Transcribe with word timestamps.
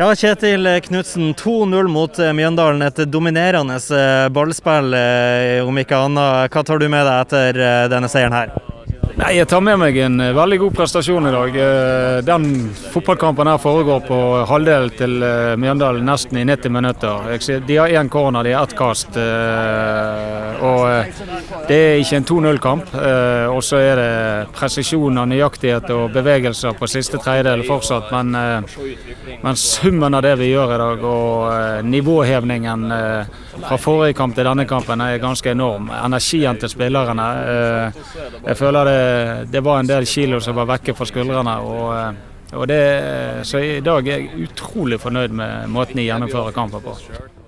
Ja, 0.00 0.14
Kjetil 0.16 0.80
Knutsen, 0.80 1.34
2-0 1.34 1.88
mot 1.88 2.18
eh, 2.18 2.32
Mjøndalen. 2.32 2.80
Et 2.82 3.02
dominerende 3.12 3.76
eh, 3.76 4.28
ballspill, 4.32 4.94
eh, 4.96 5.60
om 5.60 5.76
ikke 5.76 5.98
annet. 6.06 6.48
Hva 6.48 6.62
tar 6.64 6.80
du 6.80 6.88
med 6.88 7.04
deg 7.04 7.26
etter 7.26 7.64
denne 7.92 8.08
seieren 8.08 8.32
her? 8.32 8.69
Nei, 9.18 9.30
Jeg 9.38 9.48
tar 9.50 9.62
med 9.64 9.78
meg 9.80 9.96
en 10.04 10.20
eh, 10.22 10.32
veldig 10.36 10.58
god 10.62 10.74
prestasjon 10.76 11.26
i 11.26 11.32
dag. 11.34 11.56
Eh, 11.64 12.18
den 12.26 12.44
fotballkampen 12.92 13.48
her 13.50 13.58
foregår 13.58 14.04
på 14.06 14.18
halvdel 14.46 14.90
til 14.94 15.24
eh, 15.26 15.54
Mjøndalen 15.60 16.06
nesten 16.06 16.38
i 16.38 16.44
90 16.46 16.74
minutter. 16.74 17.26
De 17.66 17.78
har 17.80 17.94
én 18.00 18.10
corner, 18.12 18.46
de 18.46 18.54
har 18.54 18.68
ett 18.68 18.76
kast. 18.78 19.16
Og 20.60 20.82
det 21.68 21.78
er 21.78 22.02
ikke 22.02 22.20
en 22.20 22.28
2-0-kamp. 22.28 22.94
Og 23.54 23.62
så 23.64 23.80
er 23.80 24.00
det 24.00 24.48
presisjon 24.54 25.18
og 25.22 25.28
nøyaktighet 25.30 25.90
og 25.94 26.12
bevegelser 26.14 26.76
på 26.78 26.88
siste 26.90 27.18
tredjedel 27.22 27.64
fortsatt. 27.66 28.10
Men, 28.12 28.66
men, 29.40 29.56
summen 29.56 30.14
av 30.14 30.24
det 30.26 30.36
vi 30.40 30.52
gjør 30.52 30.74
i 30.74 30.80
dag 30.84 31.06
og 31.10 31.86
nivåhevningen 31.88 32.86
fra 33.64 33.78
forrige 33.80 34.16
kamp 34.18 34.34
til 34.36 34.48
denne 34.48 34.66
kampen 34.68 35.00
er 35.04 35.20
ganske 35.22 35.52
enorm. 35.52 35.90
Energien 35.94 36.58
til 36.60 36.72
spillerne. 36.72 37.28
Jeg 38.46 38.56
føler 38.58 38.90
det 38.90 39.00
det 39.50 39.60
var 39.64 39.80
en 39.80 39.88
del 39.88 40.06
kilo 40.06 40.40
som 40.40 40.56
var 40.56 40.68
vekke 40.76 40.94
fra 40.96 41.06
skuldrene. 41.08 41.56
og, 41.60 41.86
eh, 41.96 42.56
og 42.56 42.66
det, 42.66 42.82
så 43.46 43.60
i 43.62 43.80
dag 43.80 44.08
er 44.08 44.18
jeg 44.18 44.48
utrolig 44.48 44.98
fornøyd 44.98 45.30
med 45.30 45.68
måten 45.70 46.00
de 46.00 46.06
gjennomfører 46.08 46.52
kampen 46.52 46.82
på. 46.82 46.96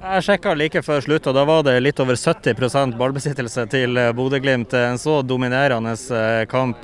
Jeg 0.02 0.23
sjekka 0.27 0.55
like 0.55 0.83
før 0.83 1.01
slutt, 1.01 1.27
og 1.27 1.35
da 1.35 1.45
var 1.45 1.62
det 1.66 1.80
litt 1.83 2.01
over 2.02 2.15
70 2.15 2.95
ballbesittelse 2.99 3.66
til 3.71 3.97
eh, 3.97 4.13
Bodø-Glimt. 4.13 4.74
En 4.74 4.99
så 4.99 5.23
dominerende 5.23 5.95
eh, 5.95 6.45
kamp 6.47 6.83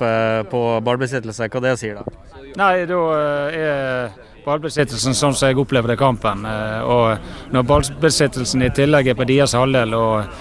på 0.51 0.63
ballbesittelse, 0.83 1.47
hva 1.47 1.63
det 1.63 1.77
sier 1.79 2.01
da? 2.01 2.17
Nei, 2.59 2.85
da 2.89 3.01
er 3.53 4.11
ballbesittelsen 4.49 5.17
sånn 5.17 5.35
som 5.37 5.49
jeg 5.49 5.61
opplevde 5.61 5.95
kampen. 5.99 6.45
Og 6.89 7.53
når 7.53 7.67
ballbesittelsen 7.69 8.65
i 8.65 8.73
tillegg 8.75 9.11
er 9.11 9.19
på 9.19 9.27
deres 9.29 9.53
halvdel 9.57 9.93
og 9.97 10.39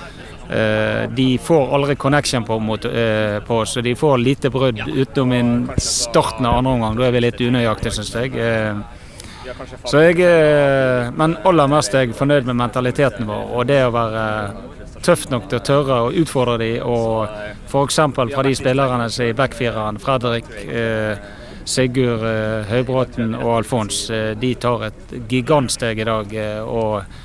Eh, 0.50 1.10
de 1.10 1.38
får 1.38 1.74
aldri 1.74 1.96
connection 1.96 2.44
på, 2.44 2.58
mot, 2.58 2.84
eh, 2.84 3.40
på 3.46 3.58
oss, 3.58 3.76
og 3.76 3.82
de 3.84 3.94
får 3.94 4.18
lite 4.18 4.50
brudd 4.50 4.80
utenom 4.80 5.32
i 5.32 5.80
starten 5.80 6.46
av 6.46 6.58
andre 6.58 6.72
omgang. 6.72 6.96
Da 6.96 7.04
er 7.04 7.12
vi 7.12 7.20
litt 7.20 7.40
unøyaktige, 7.40 7.92
syns 7.92 8.14
jeg. 8.16 8.32
Eh, 8.36 8.80
så 9.84 10.00
jeg 10.04 10.24
men 11.16 11.36
aller 11.48 11.68
mest 11.68 11.94
er 11.94 12.06
jeg 12.06 12.16
fornøyd 12.16 12.48
med 12.48 12.56
mentaliteten 12.56 13.24
vår 13.24 13.54
og 13.56 13.62
det 13.68 13.78
å 13.80 13.92
være 13.94 14.24
tøft 15.00 15.30
nok 15.32 15.46
til 15.48 15.56
å 15.56 15.64
tørre 15.64 16.00
å 16.04 16.10
utfordre 16.12 16.58
dem. 16.60 16.82
Og 16.84 17.28
f.eks. 17.68 18.00
fra 18.16 18.44
de 18.44 18.54
spillerne 18.56 19.08
som 19.08 19.24
er 19.24 19.32
i 19.32 19.36
backfireren, 19.36 20.00
Fredrik, 20.04 20.48
Sigurd 21.68 22.24
Høybråten 22.70 23.34
og 23.36 23.58
Alfons, 23.58 24.06
de 24.40 24.52
tar 24.56 24.86
et 24.88 25.16
gigantsteg 25.28 26.00
i 26.00 26.06
dag. 26.08 26.36
og 26.64 27.18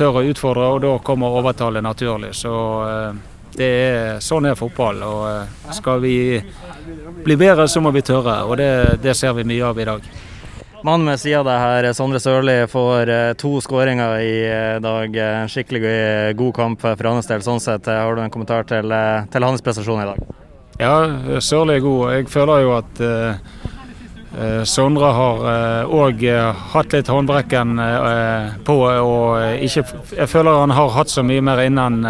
tør 0.00 0.20
å 0.20 0.24
utfordre, 0.30 0.70
og 0.74 0.80
da 0.84 0.94
kommer 1.04 1.36
overtallet 1.40 1.84
naturlig. 1.84 2.32
Så 2.38 2.54
eh, 2.86 3.20
det 3.56 3.68
er, 3.68 4.24
sånn 4.24 4.48
er 4.48 4.58
fotball. 4.58 5.02
og 5.04 5.22
eh, 5.28 5.76
Skal 5.76 6.02
vi 6.04 6.16
bli 7.24 7.36
bedre, 7.40 7.68
så 7.68 7.82
må 7.84 7.92
vi 7.94 8.04
tørre. 8.06 8.40
og 8.46 8.56
Det, 8.60 8.72
det 9.04 9.16
ser 9.18 9.36
vi 9.38 9.46
mye 9.48 9.70
av 9.70 9.80
i 9.80 9.88
dag. 9.90 10.10
Mannen 10.80 11.10
ved 11.12 11.20
sida 11.20 11.42
av 11.42 11.48
deg 11.50 11.58
her, 11.60 11.90
Sondre 11.92 12.22
Sørli, 12.22 12.56
får 12.72 13.12
eh, 13.12 13.30
to 13.40 13.58
skåringer 13.60 14.16
i 14.24 14.36
dag. 14.80 15.22
En 15.26 15.50
skikkelig 15.52 16.36
god 16.40 16.54
kamp 16.56 16.84
for 16.86 17.10
hans 17.10 17.28
del. 17.28 17.44
sånn 17.44 17.60
sett. 17.60 17.90
Har 17.90 18.16
du 18.16 18.24
en 18.24 18.32
kommentar 18.32 18.68
til, 18.68 18.94
til 19.32 19.48
hans 19.48 19.64
prestasjon 19.64 20.04
i 20.06 20.12
dag? 20.14 20.36
Ja, 20.80 20.94
Sørli 21.44 21.76
er 21.76 21.84
god. 21.84 22.04
Jeg 22.16 22.30
føler 22.32 22.64
jo 22.64 22.76
at 22.78 23.02
Eh, 23.04 23.50
Sondre 24.64 25.10
har 25.12 25.42
òg 25.92 26.22
eh, 26.24 26.36
eh, 26.38 26.60
hatt 26.72 26.94
litt 26.94 27.08
håndbrekken 27.12 27.80
på. 28.64 28.76
og 28.80 29.64
ikke, 29.64 29.84
Jeg 30.16 30.28
føler 30.28 30.60
han 30.60 30.70
har 30.70 30.94
hatt 30.94 31.10
så 31.10 31.22
mye 31.22 31.42
mer 31.44 31.60
innen 31.60 32.00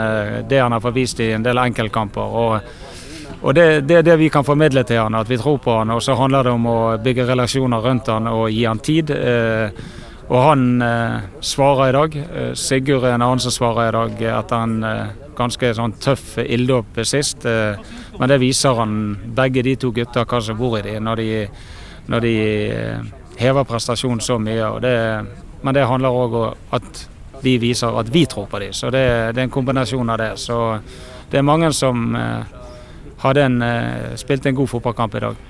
det 0.48 0.60
han 0.60 0.72
har 0.72 0.80
fått 0.80 0.94
vist 0.94 1.20
i 1.20 1.32
en 1.32 1.42
del 1.42 1.58
enkeltkamper. 1.58 2.20
og, 2.20 2.60
og 3.42 3.54
det, 3.54 3.88
det, 3.88 3.96
er 3.96 4.02
det 4.02 4.18
vi 4.18 4.28
kan 4.28 4.44
formidle 4.44 4.84
til 4.84 5.00
han, 5.00 5.14
at 5.14 5.28
vi 5.28 5.38
tror 5.38 5.58
på 5.58 5.78
han. 5.78 5.90
Og 5.90 6.02
så 6.02 6.14
handler 6.14 6.44
det 6.44 6.52
om 6.52 6.66
å 6.66 6.98
bygge 7.02 7.26
relasjoner 7.26 7.80
rundt 7.80 8.06
han 8.12 8.28
og 8.28 8.50
gi 8.50 8.64
han 8.64 8.78
tid. 8.78 9.10
Og 10.28 10.42
han 10.44 10.84
svarer 11.40 11.88
i 11.88 11.96
dag. 11.96 12.18
Sigurd 12.54 13.08
er 13.08 13.16
en 13.16 13.24
annen 13.24 13.40
som 13.42 13.50
svarer 13.50 13.88
i 13.88 13.96
dag 13.96 14.22
etter 14.36 14.56
en 14.60 14.76
ganske 15.34 15.72
sånn 15.74 15.96
tøff 15.98 16.36
ilddåp 16.44 17.00
sist. 17.02 17.48
Men 18.20 18.28
det 18.28 18.38
viser 18.44 18.76
han 18.76 19.16
begge 19.24 19.64
de 19.64 19.76
to 19.80 19.90
gutta 19.90 20.26
hva 20.28 20.42
som 20.44 20.60
bor 20.60 20.78
i 20.78 20.84
de 20.84 20.98
når 21.00 21.24
de 21.24 21.30
når 22.06 22.20
de 22.24 22.34
eh, 22.70 23.10
hever 23.40 23.64
prestasjonen 23.64 24.20
så 24.20 24.38
mye. 24.38 24.68
Det, 24.80 24.94
men 25.62 25.76
det 25.76 25.88
handler 25.88 26.22
òg 26.22 26.36
om 26.40 26.76
at 26.76 27.06
vi 27.40 27.56
viser 27.60 27.96
at 27.96 28.08
vi 28.12 28.26
tror 28.28 28.46
på 28.46 28.60
dem. 28.60 28.72
Så 28.76 28.90
det, 28.92 29.04
det, 29.34 29.40
er 29.40 29.48
en 29.48 29.52
kombinasjon 29.52 30.12
av 30.12 30.20
det. 30.20 30.32
Så 30.40 30.56
det 31.30 31.40
er 31.40 31.46
mange 31.46 31.72
som 31.76 32.14
eh, 32.16 32.58
hadde 33.24 33.46
en, 33.48 33.60
eh, 33.64 34.16
spilte 34.20 34.50
en 34.50 34.58
god 34.60 34.68
fotballkamp 34.74 35.16
i 35.16 35.24
dag. 35.28 35.46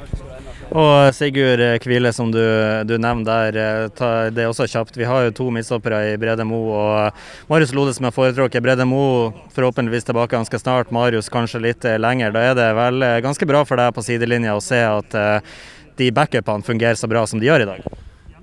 Og 0.71 1.10
Sigurd 1.16 1.59
Kvile, 1.83 2.12
som 2.15 2.28
du, 2.31 2.39
du 2.87 2.93
nevner 2.94 3.50
der, 3.50 3.89
det 4.31 4.44
er 4.44 4.47
også 4.47 4.69
kjapt. 4.71 4.94
Vi 4.94 5.09
har 5.09 5.25
jo 5.27 5.33
to 5.34 5.47
midtstoppere 5.50 6.12
i 6.12 6.19
Brede 6.21 6.47
Mo 6.47 6.60
og 6.71 7.25
Marius 7.50 7.75
Lode 7.75 7.97
som 7.97 8.06
er 8.06 8.15
foretrukket. 8.15 8.62
Brede 8.62 8.87
Mo 8.87 9.33
forhåpentligvis 9.56 10.06
tilbake 10.06 10.37
ganske 10.37 10.62
snart, 10.62 10.93
Marius 10.94 11.33
kanskje 11.33 11.65
litt 11.65 11.89
lenger. 11.99 12.31
Da 12.37 12.44
er 12.53 12.55
det 12.55 12.69
vel 12.78 13.06
ganske 13.27 13.50
bra 13.50 13.65
for 13.66 13.83
deg 13.83 13.91
på 13.97 14.06
sidelinja 14.06 14.55
å 14.55 14.62
se 14.62 14.78
at 14.78 15.19
de 16.00 16.11
backupene 16.16 16.66
fungerer 16.66 16.99
så 16.99 17.09
bra 17.11 17.27
som 17.28 17.41
de 17.41 17.49
gjør 17.49 17.66
i 17.66 17.69
dag? 17.75 17.91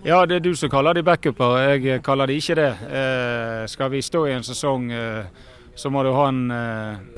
Ja, 0.05 0.21
det 0.29 0.37
er 0.37 0.43
du 0.45 0.53
som 0.55 0.69
kaller 0.71 0.95
de 0.95 1.03
backuper. 1.03 1.57
Jeg 1.75 2.01
kaller 2.05 2.29
de 2.29 2.37
ikke 2.37 2.55
det. 2.55 2.69
Eh, 2.87 3.63
skal 3.67 3.89
vi 3.91 4.01
stå 4.01 4.25
i 4.27 4.35
en 4.37 4.45
sesong, 4.45 4.91
eh, 4.91 5.25
så 5.75 5.89
må 5.91 6.03
du 6.05 6.11
ha 6.15 6.27
en 6.29 6.51
eh, 6.51 7.17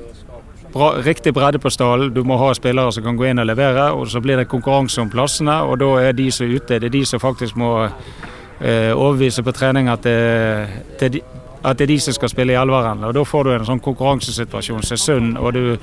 bra, 0.72 0.88
riktig 1.04 1.34
bredde 1.36 1.60
på 1.62 1.70
stallen. 1.70 2.14
Du 2.14 2.24
må 2.24 2.38
ha 2.40 2.50
spillere 2.56 2.92
som 2.92 3.04
kan 3.04 3.20
gå 3.20 3.28
inn 3.30 3.38
og 3.38 3.46
levere. 3.46 3.92
og 3.92 4.08
Så 4.08 4.20
blir 4.20 4.40
det 4.40 4.48
konkurranse 4.48 5.00
om 5.00 5.10
plassene, 5.10 5.60
og 5.62 5.78
da 5.78 5.92
er 6.08 6.12
de 6.12 6.30
som 6.30 6.46
er 6.46 6.56
ute, 6.56 6.80
det 6.80 6.90
er 6.90 6.96
de 6.98 7.04
som 7.06 7.20
faktisk 7.20 7.56
må 7.56 7.74
eh, 7.84 8.90
overbevise 8.96 9.42
på 9.42 9.52
trening 9.52 9.88
at 9.88 10.02
det, 10.02 10.68
det, 11.00 11.22
at 11.62 11.76
det 11.76 11.84
er 11.84 11.92
de 11.92 11.98
som 12.00 12.16
skal 12.16 12.32
spille 12.32 12.54
i 12.54 12.60
elveren. 12.60 13.04
Og 13.04 13.14
Da 13.14 13.24
får 13.24 13.44
du 13.44 13.50
en 13.54 13.68
sånn 13.68 13.84
konkurransesituasjon 13.84 14.82
som 14.82 14.96
er 14.96 15.04
sunn. 15.04 15.36
og 15.36 15.52
du 15.54 15.78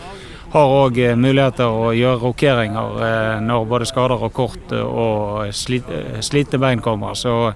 har 0.54 0.74
òg 0.84 1.00
eh, 1.04 1.16
muligheter 1.20 1.68
å 1.68 1.92
gjøre 1.96 2.22
rokeringer 2.24 3.02
eh, 3.04 3.40
når 3.44 3.66
både 3.68 3.88
skader 3.90 4.28
og 4.28 4.36
kort 4.36 4.76
eh, 4.76 4.84
og 4.84 5.50
slitne 5.54 6.62
bein 6.62 6.84
kommer. 6.84 7.18
Så 7.20 7.52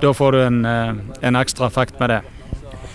da 0.00 0.12
får 0.12 0.32
du 0.32 0.40
en, 0.44 0.64
en 0.64 1.36
ekstra 1.38 1.68
effekt 1.68 2.00
med 2.00 2.14
det. 2.14 2.22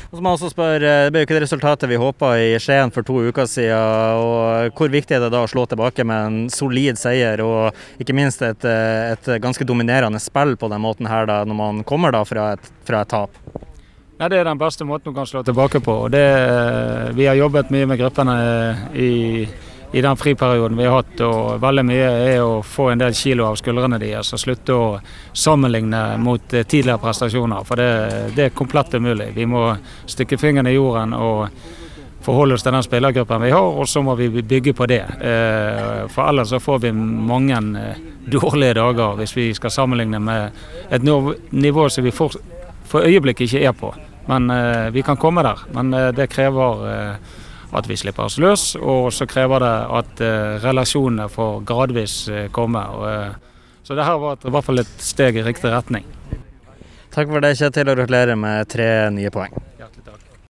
Og 0.10 0.18
så 0.18 0.24
må 0.26 0.32
jeg 0.32 0.40
også 0.40 0.50
spørre, 0.50 0.94
Det 1.06 1.12
ble 1.14 1.22
jo 1.22 1.28
ikke 1.28 1.36
det 1.38 1.44
resultatet 1.44 1.90
vi 1.92 2.00
håpa 2.02 2.32
i 2.42 2.58
Skien 2.58 2.90
for 2.90 3.06
to 3.06 3.20
uker 3.30 3.46
siden. 3.46 3.78
og 3.78 4.74
Hvor 4.74 4.90
viktig 4.90 5.16
er 5.16 5.22
det 5.22 5.30
da 5.36 5.44
å 5.46 5.50
slå 5.50 5.68
tilbake 5.70 6.02
med 6.02 6.26
en 6.26 6.40
solid 6.50 6.98
seier, 6.98 7.46
og 7.46 8.02
ikke 8.02 8.18
minst 8.18 8.42
et, 8.42 8.66
et 8.66 9.32
ganske 9.38 9.70
dominerende 9.70 10.20
spill 10.22 10.58
på 10.58 10.74
den 10.74 10.82
måten 10.82 11.10
her 11.10 11.30
da, 11.30 11.44
når 11.46 11.62
man 11.62 11.84
kommer 11.86 12.18
da 12.18 12.26
fra 12.26 12.56
et, 12.58 12.72
fra 12.90 13.06
et 13.06 13.14
tap? 13.14 13.69
Ja, 14.22 14.30
Det 14.30 14.38
er 14.38 14.44
den 14.44 14.58
beste 14.60 14.84
måten 14.84 15.14
du 15.14 15.16
kan 15.16 15.28
slå 15.28 15.44
tilbake 15.44 15.80
på. 15.80 16.08
det, 16.08 16.20
eh, 16.20 17.16
Vi 17.16 17.26
har 17.26 17.36
jobbet 17.36 17.70
mye 17.70 17.86
med 17.86 18.00
gruppene 18.00 18.34
eh, 18.70 19.02
i, 19.02 19.50
i, 19.94 20.02
den 20.02 20.18
friperioden 20.18 20.78
vi 20.78 20.84
har 20.84 20.92
hatt. 20.92 21.22
og 21.22 21.62
Veldig 21.62 21.86
mye 21.86 22.10
er 22.34 22.42
å 22.44 22.62
få 22.62 22.90
en 22.92 23.00
del 23.00 23.14
kilo 23.14 23.46
av 23.46 23.56
skuldrene 23.56 23.98
deres 23.98 24.34
og 24.34 24.40
slutte 24.40 24.74
å 24.76 25.00
sammenligne 25.34 26.18
mot 26.18 26.54
eh, 26.54 26.64
tidligere 26.64 27.00
prestasjoner. 27.00 27.64
For 27.64 27.76
det, 27.76 28.34
det 28.36 28.44
er 28.44 28.50
komplett 28.50 28.94
umulig. 28.94 29.30
Vi 29.36 29.46
må 29.46 29.78
stikke 30.06 30.38
fingrene 30.38 30.70
i 30.70 30.76
jorden 30.76 31.14
og 31.14 31.48
forholde 32.22 32.60
oss 32.60 32.68
til 32.68 32.76
den 32.76 32.84
spillergruppen 32.84 33.42
vi 33.42 33.56
har, 33.56 33.72
og 33.72 33.88
så 33.88 34.04
må 34.04 34.18
vi 34.20 34.28
bygge 34.28 34.74
på 34.74 34.86
det. 34.86 35.06
For 36.12 36.28
ellers 36.28 36.52
så 36.52 36.60
får 36.60 36.80
vi 36.80 36.92
mange 36.92 37.62
dårlige 38.28 38.76
dager 38.82 39.16
hvis 39.16 39.38
vi 39.38 39.54
skal 39.54 39.72
sammenligne 39.72 40.20
med 40.20 40.52
et 40.92 41.08
nivå 41.08 41.88
som 41.90 42.04
vi 42.04 42.12
for, 42.12 42.36
for 42.84 43.08
øyeblikket 43.08 43.48
ikke 43.48 43.64
er 43.64 43.72
på. 43.72 43.96
Men 44.30 44.50
eh, 44.50 44.90
vi 44.94 45.02
kan 45.02 45.18
komme 45.18 45.44
der. 45.44 45.60
Men 45.74 45.94
eh, 45.94 46.12
det 46.14 46.30
krever 46.30 46.86
eh, 46.92 47.38
at 47.72 47.90
vi 47.90 47.98
slipper 47.98 48.30
oss 48.30 48.38
løs, 48.42 48.76
og 48.78 49.10
så 49.14 49.26
krever 49.30 49.62
det 49.62 49.74
at 50.00 50.22
relasjonene 50.64 51.28
får 51.30 51.60
gradvis 51.70 52.16
komme. 52.50 52.82
så 53.84 53.94
det 53.94 54.08
her 54.08 54.18
var 54.18 54.40
et, 54.40 54.48
i 54.50 54.56
hvert 54.56 54.66
fall 54.66 54.82
et 54.82 55.06
steg 55.06 55.38
i 55.38 55.46
riktig 55.46 55.70
retning. 55.70 56.10
Takk 57.14 57.30
for 57.30 57.46
det, 57.46 57.60
Kjetil, 57.62 57.94
og 57.94 58.02
gratulerer 58.02 58.42
med 58.42 58.74
tre 58.74 58.90
nye 59.14 59.30
poeng. 59.30 59.54